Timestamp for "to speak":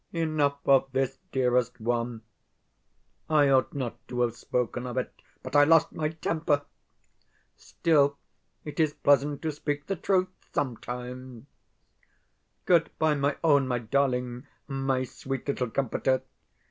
9.43-9.85